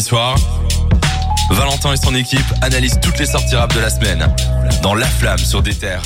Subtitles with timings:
[0.00, 0.36] Soir,
[1.50, 4.34] Valentin et son équipe analysent toutes les sorties rap de la semaine
[4.82, 6.02] dans La Flamme sur des terres.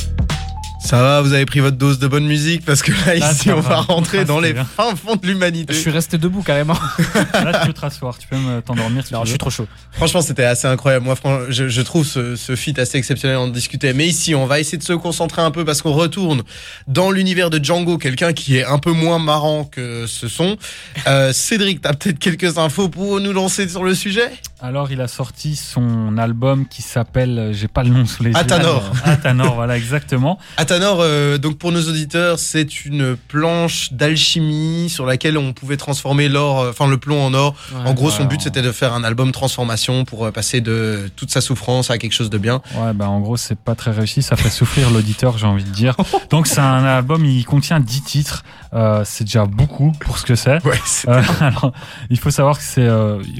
[0.84, 3.50] Ça va, vous avez pris votre dose de bonne musique parce que là, Là, ici,
[3.50, 3.70] on va.
[3.70, 4.66] va rentrer Ah, dans les bien.
[4.66, 5.72] fins fonds de l'humanité.
[5.72, 6.74] Je suis resté debout carrément.
[7.32, 9.48] Là, tu peux te rasseoir, tu peux me t'endormir si Non, tu je suis trop
[9.48, 9.66] chaud.
[9.92, 11.06] Franchement, c'était assez incroyable.
[11.06, 11.16] Moi,
[11.48, 13.94] je, je trouve ce, ce feat assez exceptionnel en discuter.
[13.94, 16.42] Mais ici, on va essayer de se concentrer un peu parce qu'on retourne
[16.86, 20.58] dans l'univers de Django, quelqu'un qui est un peu moins marrant que ce son.
[21.06, 24.30] Euh, Cédric, t'as peut-être quelques infos pour nous lancer sur le sujet?
[24.66, 28.30] Alors, il a sorti son album qui s'appelle, euh, j'ai pas le nom sous les
[28.30, 28.36] yeux.
[28.38, 28.82] Athanor.
[28.82, 30.38] Euh, Athanor, voilà, exactement.
[30.56, 36.30] Athanor, euh, donc pour nos auditeurs, c'est une planche d'alchimie sur laquelle on pouvait transformer
[36.30, 37.54] l'or, euh, enfin le plomb en or.
[37.84, 41.42] en gros, son but c'était de faire un album transformation pour passer de toute sa
[41.42, 42.62] souffrance à quelque chose de bien.
[42.74, 45.68] Ouais, bah en gros, c'est pas très réussi, ça fait souffrir l'auditeur, j'ai envie de
[45.68, 45.94] dire.
[46.30, 48.42] Donc, c'est un album, il contient 10 titres.
[48.72, 50.64] Euh, c'est déjà beaucoup pour ce que c'est.
[50.64, 51.72] Ouais, Euh, alors,
[52.10, 52.88] il faut savoir que c'est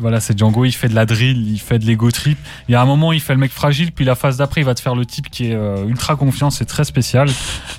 [0.00, 2.38] voilà, c'est Django, il fait de la drill, il fait de l'ego trip.
[2.68, 4.64] Il y a un moment, il fait le mec fragile, puis la phase d'après, il
[4.64, 7.28] va te faire le type qui est euh, ultra confiant, c'est très spécial.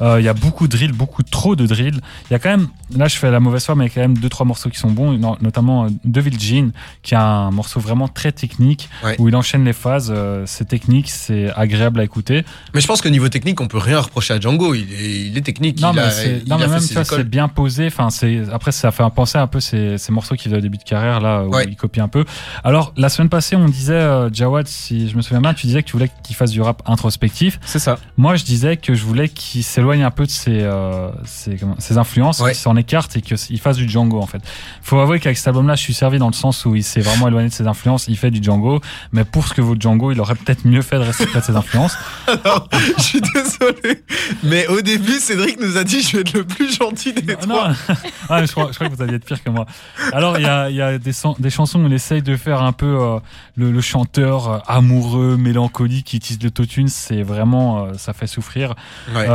[0.01, 1.99] Euh, il y a beaucoup de drill, beaucoup trop de drill.
[2.29, 3.93] Il y a quand même, là, je fais la mauvaise foi, mais il y a
[3.95, 6.71] quand même deux trois morceaux qui sont bons, no- notamment euh, Devil Jean,
[7.03, 9.15] qui a un morceau vraiment très technique Ouais.
[9.19, 10.13] où il enchaîne les phases.
[10.45, 12.43] c'est technique, c'est agréable à écouter.
[12.73, 14.73] Mais je pense que niveau technique, on peut rien reprocher à Django.
[14.73, 15.79] Il est, il est technique.
[15.81, 17.87] Non, il mais, a, c'est- il non, a mais même, vois, c'est bien posé.
[17.87, 20.77] Enfin, c'est, après, ça fait penser un peu ces, ces morceaux qu'il faisait au début
[20.77, 21.65] de carrière, là, où Ouais.
[21.67, 22.25] il copie un peu.
[22.63, 25.81] Alors, la semaine passée, on disait, euh, Jawad, si je me souviens bien, tu disais
[25.81, 27.59] que tu voulais qu'il fasse du rap introspectif.
[27.65, 27.97] C'est ça.
[28.17, 31.75] Moi, je disais que je voulais qu'il s'éloigne un peu de ses, euh, ses, comment-
[31.79, 32.51] ses influences, Ouais.
[32.51, 34.41] qu'il s'en écarte et qu'il fasse du Django, en fait.
[34.81, 37.27] Faut avouer qu'avec cet album-là, je suis servi dans le sens où il s'est vraiment
[37.27, 40.19] éloigné de ses influences, il fait du Django, mais pour ce que vaut Django, il
[40.21, 41.97] aurait peut-être mieux fait de rester près de ses influences.
[42.97, 44.03] je suis désolé.
[44.43, 47.39] Mais au début, Cédric nous a dit je vais être le plus gentil des Non,
[47.41, 47.69] trois.
[47.69, 47.75] non.
[48.29, 49.65] Ah, je, crois, je crois que vous alliez être pire que moi.
[50.11, 52.61] Alors, il y a, il y a des, des chansons où il essaye de faire
[52.63, 53.19] un peu euh,
[53.55, 56.87] le, le chanteur euh, amoureux, mélancolique qui utilise l'autotune.
[56.87, 58.75] C'est vraiment, euh, ça fait souffrir.
[59.13, 59.27] Ouais.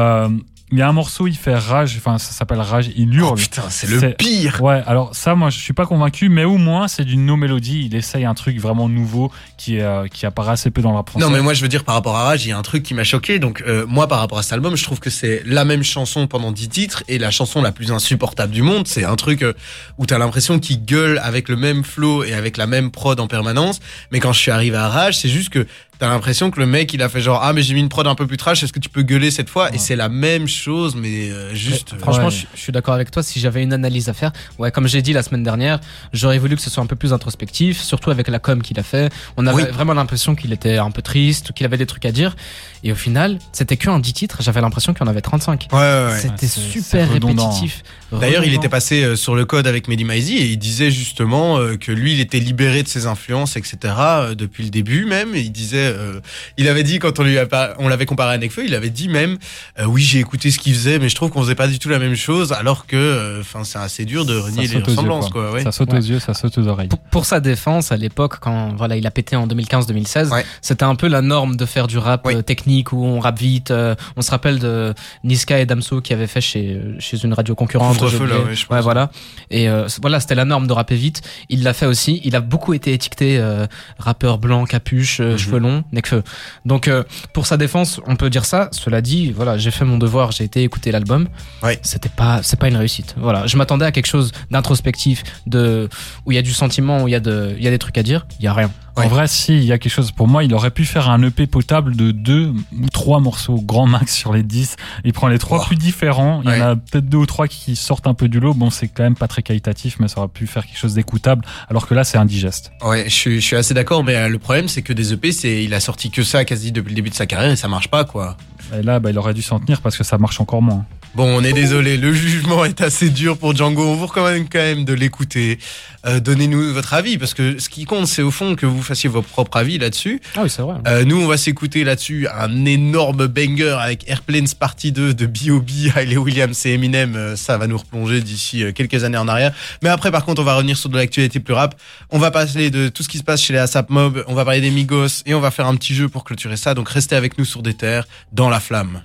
[0.72, 3.34] Il y a un morceau, il fait rage, enfin, ça s'appelle Rage, il Oh, hurle.
[3.39, 4.62] putain, c'est le pire.
[4.62, 7.86] Ouais, alors ça, moi, je suis pas convaincu, mais au moins, c'est d'une no-mélodie.
[7.86, 11.24] Il essaye un truc vraiment nouveau qui, euh, qui apparaît assez peu dans français.
[11.24, 12.83] Non, mais moi, je veux dire, par rapport à Rage, il y a un truc
[12.84, 13.39] qui m'a choqué.
[13.39, 16.27] Donc, euh, moi, par rapport à cet album, je trouve que c'est la même chanson
[16.28, 18.86] pendant 10 titres et la chanson la plus insupportable du monde.
[18.86, 19.52] C'est un truc euh,
[19.98, 23.27] où t'as l'impression qu'il gueule avec le même flow et avec la même prod en
[23.27, 23.80] permanence.
[24.12, 25.66] Mais quand je suis arrivé à Rage, c'est juste que
[26.00, 28.06] t'as l'impression que le mec, il a fait genre, ah, mais j'ai mis une prod
[28.06, 29.72] un peu plus trash, est-ce que tu peux gueuler cette fois?
[29.74, 31.90] Et c'est la même chose, mais euh, juste.
[31.92, 32.30] Mais euh, Franchement, Ouais.
[32.30, 33.22] je, je suis d'accord avec toi.
[33.22, 35.78] Si j'avais une analyse à faire, ouais, comme j'ai dit la semaine dernière,
[36.14, 38.83] j'aurais voulu que ce soit un peu plus introspectif, surtout avec la com qu'il a
[38.83, 39.12] fait.
[39.36, 39.70] On avait Oui.
[39.70, 42.34] vraiment l'impression qu'il était un peu triste, qu'il avait des trucs à dire.
[42.83, 44.39] Et au final, c'était que un 10 titres.
[44.40, 45.68] J'avais l'impression qu'il y en avait 35.
[45.70, 46.18] Ouais, ouais, ouais.
[46.18, 47.83] C'était super répétitif.
[48.10, 51.58] D'ailleurs, il était passé euh, sur le code avec Mehdi Maizi et il disait justement
[51.58, 53.77] euh, que lui, il était libéré de ses influences, etc.
[53.98, 55.34] euh, depuis le début même.
[55.36, 56.20] Et il disait, euh,
[56.56, 58.90] il avait dit quand on lui a pas- on l'avait comparé à Nekfeu, il avait
[58.90, 59.39] dit même,
[59.78, 61.89] euh, oui, j'ai écouté ce qu'il faisait, mais je trouve qu'on faisait pas du tout
[61.89, 65.42] la même chose, alors que, enfin, c'est assez dur de renier les yeux, ressemblances, quoi.
[65.48, 65.52] quoi.
[65.52, 65.62] ouais.
[65.62, 65.98] Ça saute Ouais.
[65.98, 66.89] aux yeux, ça saute aux oreilles.
[66.89, 70.45] Pour, pour sa défense, à l'époque, quand voilà, il a pété en 2015-2016, Ouais.
[70.62, 73.70] c'était un peu la norme de faire du rap euh, technique où on rappe vite.
[73.70, 77.55] euh, on se rappelle de Niska et Damso qui avaient fait chez chez une radio
[77.55, 77.96] concurrente.
[78.08, 78.83] J'ai là, ouais, je pense.
[78.83, 79.11] voilà.
[79.51, 81.22] Et euh, voilà, c'était la norme de rapper vite.
[81.48, 82.20] Il l'a fait aussi.
[82.24, 83.67] Il a beaucoup été étiqueté euh,
[83.98, 85.39] rappeur blanc, capuche, euh, Mhm.
[85.39, 86.23] cheveux longs, Nekfeu.
[86.64, 88.68] Donc euh, pour sa défense, on peut dire ça.
[88.73, 91.29] Cela dit, voilà, j'ai fait mon devoir, j'ai été écouter l'album.
[91.63, 91.79] Ouais.
[91.83, 93.14] C'était pas c'est pas une réussite.
[93.18, 95.89] Voilà, je m'attendais à quelque chose d'introspectif, de
[96.27, 97.79] où il y a du sentiment, où il y a de il y a des
[97.79, 98.27] trucs à dire.
[98.39, 98.70] Il y a rien.
[98.96, 100.11] En vrai, si, il y a quelque chose.
[100.12, 103.86] Pour moi, il aurait pu faire un EP potable de deux ou trois morceaux grand
[103.86, 104.77] max sur les 10.
[105.05, 105.67] Il prend les trois Oh.
[105.67, 106.42] plus différents.
[106.45, 108.52] Il y en a peut-être deux ou trois qui sortent un peu du lot.
[108.55, 111.45] Bon, c'est quand même pas très qualitatif, mais ça aurait pu faire quelque chose d'écoutable.
[111.68, 112.73] Alors que là, c'est indigeste.
[112.84, 115.33] Ouais, je suis, je suis assez d'accord, mais euh, le problème, c'est que des EP,
[115.33, 117.68] c'est, il a sorti que ça quasi depuis le début de sa carrière et ça
[117.68, 118.36] marche pas, quoi.
[118.78, 120.84] Et là, bah, il aurait dû s'en tenir parce que ça marche encore moins.
[121.16, 123.82] Bon, on est désolé, le jugement est assez dur pour Django.
[123.82, 125.58] On vous recommande quand même de l'écouter.
[126.06, 129.08] Euh, Donnez-nous votre avis, parce que ce qui compte, c'est au fond que vous fassiez
[129.08, 130.20] vos propres avis là-dessus.
[130.36, 130.76] Ah oui, c'est vrai.
[130.86, 135.96] Euh, nous, on va s'écouter là-dessus un énorme banger avec Airplanes Partie 2 de B.O.B.,
[135.96, 137.16] Hailey Williams et Eminem.
[137.16, 139.52] Euh, ça va nous replonger d'ici euh, quelques années en arrière.
[139.82, 141.74] Mais après, par contre, on va revenir sur de l'actualité plus rap.
[142.10, 144.24] On va parler de tout ce qui se passe chez les ASAP Mob.
[144.28, 146.74] On va parler des Migos et on va faire un petit jeu pour clôturer ça.
[146.74, 149.02] Donc, restez avec nous sur des terres, dans la flamme.